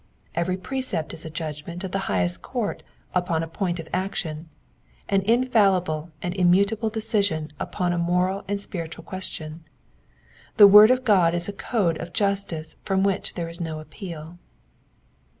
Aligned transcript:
Every 0.33 0.57
precept 0.57 1.13
is 1.13 1.25
a 1.25 1.29
judgment 1.29 1.83
of 1.83 1.91
the 1.91 1.99
highest 2.09 2.41
court 2.41 2.81
upon 3.13 3.43
a 3.43 3.47
point 3.47 3.79
of 3.79 3.87
action, 3.93 4.49
an 5.07 5.21
infallible 5.21 6.09
and 6.23 6.33
immutable 6.35 6.89
decision 6.89 7.51
upon 7.59 7.93
a 7.93 7.99
moral 7.99 8.43
or 8.49 8.57
spiritual 8.57 9.03
ques 9.03 9.25
tion. 9.27 9.63
The 10.57 10.65
word 10.65 10.89
of 10.89 11.03
God 11.03 11.35
is 11.35 11.47
a 11.47 11.53
code 11.53 11.99
of 11.99 12.13
justice 12.13 12.77
from 12.81 13.03
which 13.03 13.35
there 13.35 13.47
is 13.47 13.61
no 13.61 13.79
appeal. 13.79 14.39